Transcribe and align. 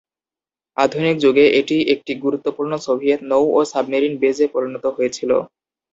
আধুনিক 0.77 1.15
যুগে 1.19 1.45
এটি 1.59 1.77
একটি 1.93 2.13
গুরুত্বপূর্ণ 2.23 2.71
সোভিয়েত 2.85 3.21
নৌ 3.31 3.43
ও 3.51 3.69
সাবমেরিন 3.71 4.13
বেসে 4.21 4.45
পরিণত 4.53 4.85
হয়েছিল। 4.95 5.31